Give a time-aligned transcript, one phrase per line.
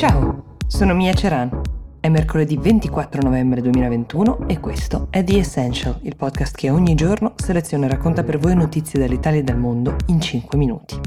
[0.00, 1.60] Ciao, sono Mia Ceran.
[2.00, 7.34] È mercoledì 24 novembre 2021 e questo è The Essential, il podcast che ogni giorno
[7.36, 10.98] seleziona e racconta per voi notizie dall'Italia e dal mondo in 5 minuti.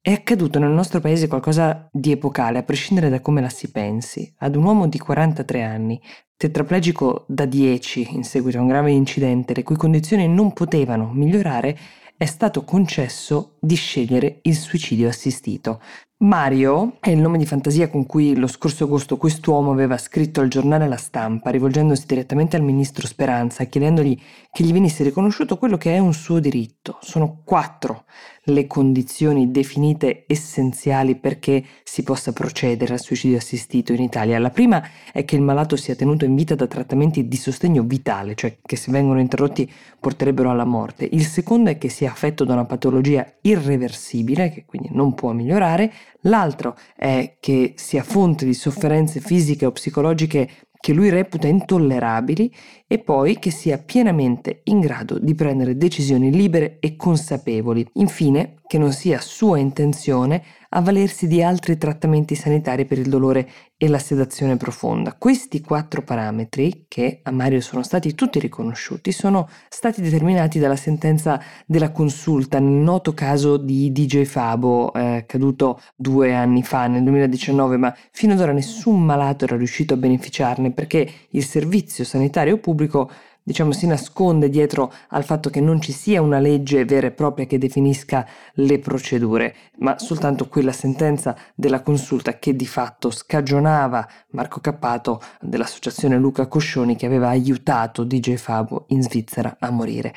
[0.00, 4.32] È accaduto nel nostro paese qualcosa di epocale, a prescindere da come la si pensi.
[4.38, 6.00] Ad un uomo di 43 anni,
[6.34, 11.76] tetraplegico da 10 in seguito a un grave incidente, le cui condizioni non potevano migliorare,
[12.16, 15.80] è stato concesso di scegliere il suicidio assistito.
[16.18, 20.48] Mario è il nome di fantasia con cui lo scorso agosto quest'uomo aveva scritto al
[20.48, 24.16] giornale La Stampa, rivolgendosi direttamente al ministro Speranza, chiedendogli
[24.50, 26.98] che gli venisse riconosciuto quello che è un suo diritto.
[27.02, 28.04] Sono quattro
[28.48, 34.38] le condizioni definite essenziali perché si possa procedere al suicidio assistito in Italia.
[34.38, 38.34] La prima è che il malato sia tenuto in vita da trattamenti di sostegno vitale,
[38.34, 41.08] cioè che se vengono interrotti porterebbero alla morte.
[41.10, 45.92] Il secondo è che sia affetto da una patologia irreversibile, che quindi non può migliorare.
[46.22, 50.48] L'altro è che sia fonte di sofferenze fisiche o psicologiche
[50.84, 52.54] che lui reputa intollerabili
[52.86, 57.88] e poi che sia pienamente in grado di prendere decisioni libere e consapevoli.
[57.94, 60.42] Infine, che non sia sua intenzione
[60.74, 65.14] avvalersi di altri trattamenti sanitari per il dolore e la sedazione profonda.
[65.14, 71.40] Questi quattro parametri, che a Mario sono stati tutti riconosciuti, sono stati determinati dalla sentenza
[71.66, 77.76] della consulta nel noto caso di DJ Fabo, eh, caduto due anni fa, nel 2019,
[77.76, 83.10] ma fino ad ora nessun malato era riuscito a beneficiarne perché il servizio sanitario pubblico
[83.44, 87.46] diciamo, si nasconde dietro al fatto che non ci sia una legge vera e propria
[87.46, 94.60] che definisca le procedure, ma soltanto quella sentenza della consulta che di fatto scagionava Marco
[94.60, 100.14] Cappato dell'associazione Luca Coscioni che aveva aiutato DJ Fabo in Svizzera a morire.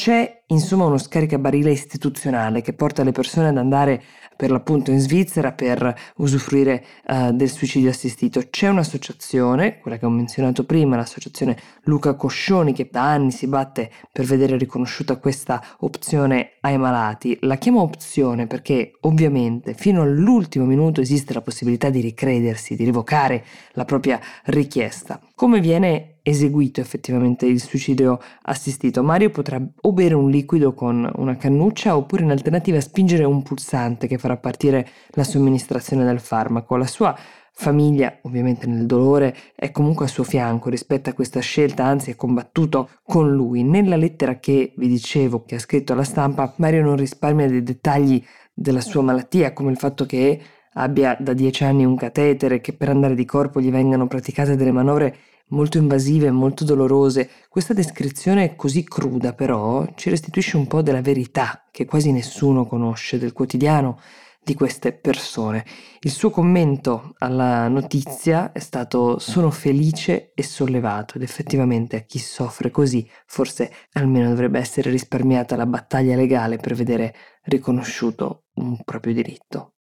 [0.00, 4.02] C'è insomma uno scaricabarile istituzionale che porta le persone ad andare
[4.34, 8.40] per l'appunto in Svizzera per usufruire uh, del suicidio assistito.
[8.48, 13.90] C'è un'associazione, quella che ho menzionato prima, l'associazione Luca Coscioni, che da anni si batte
[14.10, 17.36] per vedere riconosciuta questa opzione ai malati.
[17.42, 23.44] La chiamo opzione perché ovviamente fino all'ultimo minuto esiste la possibilità di ricredersi, di rivocare
[23.72, 25.20] la propria richiesta.
[25.34, 29.02] Come viene eseguito effettivamente il suicidio assistito.
[29.02, 34.06] Mario potrà o bere un liquido con una cannuccia oppure in alternativa spingere un pulsante
[34.06, 36.76] che farà partire la somministrazione del farmaco.
[36.76, 37.16] La sua
[37.52, 42.16] famiglia, ovviamente nel dolore, è comunque a suo fianco rispetto a questa scelta, anzi è
[42.16, 43.62] combattuto con lui.
[43.62, 48.22] Nella lettera che vi dicevo, che ha scritto alla stampa, Mario non risparmia dei dettagli
[48.54, 50.40] della sua malattia, come il fatto che
[50.74, 54.72] abbia da dieci anni un catetere, che per andare di corpo gli vengano praticate delle
[54.72, 55.16] manovre
[55.50, 57.28] molto invasive molto dolorose.
[57.48, 63.18] Questa descrizione così cruda però ci restituisce un po' della verità che quasi nessuno conosce
[63.18, 63.98] del quotidiano
[64.42, 65.64] di queste persone.
[66.00, 72.18] Il suo commento alla notizia è stato sono felice e sollevato ed effettivamente a chi
[72.18, 79.12] soffre così forse almeno dovrebbe essere risparmiata la battaglia legale per vedere riconosciuto un proprio
[79.12, 79.74] diritto.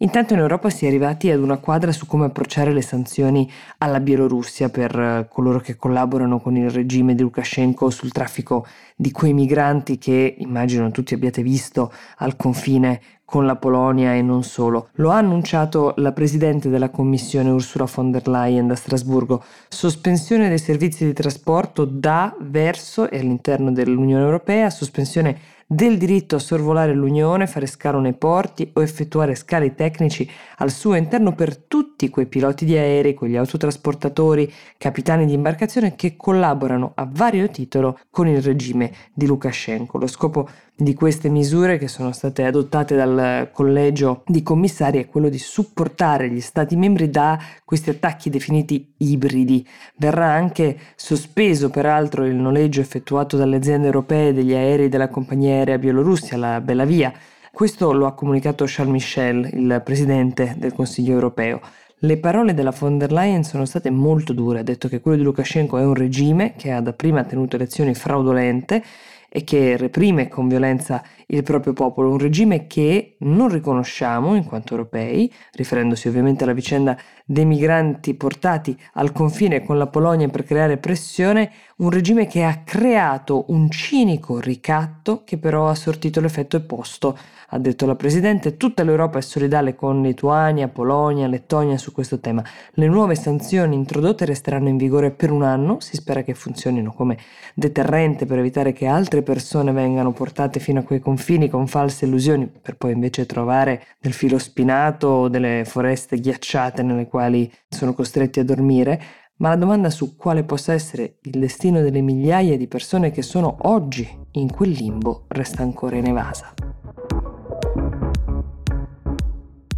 [0.00, 3.98] Intanto in Europa si è arrivati ad una quadra su come approcciare le sanzioni alla
[3.98, 8.64] Bielorussia per eh, coloro che collaborano con il regime di Lukashenko sul traffico
[8.94, 14.44] di quei migranti che immagino tutti abbiate visto al confine con la Polonia e non
[14.44, 14.90] solo.
[14.94, 19.42] Lo ha annunciato la Presidente della Commissione Ursula von der Leyen da Strasburgo.
[19.68, 26.38] Sospensione dei servizi di trasporto da, verso e all'interno dell'Unione Europea, sospensione del diritto a
[26.38, 32.08] sorvolare l'Unione, fare scalo nei porti o effettuare scali tecnici al suo interno per tutti
[32.08, 38.26] quei piloti di aerei, quegli autotrasportatori, capitani di imbarcazione che collaborano a vario titolo con
[38.28, 39.98] il regime di Lukashenko.
[39.98, 40.48] Lo scopo
[40.80, 46.30] di queste misure che sono state adottate dal collegio di commissari è quello di supportare
[46.30, 49.66] gli stati membri da questi attacchi definiti ibridi.
[49.96, 55.78] Verrà anche sospeso peraltro il noleggio effettuato dalle aziende europee degli aerei della compagnia aerea
[55.78, 57.12] bielorussia, la Belavia.
[57.50, 61.60] Questo lo ha comunicato Charles Michel, il presidente del Consiglio europeo.
[62.02, 65.24] Le parole della von der Leyen sono state molto dure, ha detto che quello di
[65.24, 68.80] Lukashenko è un regime che ha dapprima tenuto elezioni fraudolente
[69.28, 74.72] e che reprime con violenza il proprio popolo, un regime che non riconosciamo in quanto
[74.72, 80.78] europei, riferendosi ovviamente alla vicenda dei migranti portati al confine con la Polonia per creare
[80.78, 87.16] pressione, un regime che ha creato un cinico ricatto che però ha sortito l'effetto opposto,
[87.50, 92.42] ha detto la Presidente, tutta l'Europa è solidale con Lituania, Polonia, Lettonia su questo tema.
[92.72, 97.16] Le nuove sanzioni introdotte resteranno in vigore per un anno, si spera che funzionino come
[97.54, 102.04] deterrente per evitare che altre altre persone vengano portate fino a quei confini con false
[102.04, 107.94] illusioni per poi invece trovare del filo spinato o delle foreste ghiacciate nelle quali sono
[107.94, 109.00] costretti a dormire,
[109.36, 113.56] ma la domanda su quale possa essere il destino delle migliaia di persone che sono
[113.62, 116.54] oggi in quel limbo resta ancora inevasa.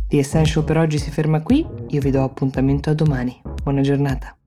[0.08, 3.40] The Essential per oggi si ferma qui, io vi do appuntamento a domani.
[3.62, 4.39] Buona giornata.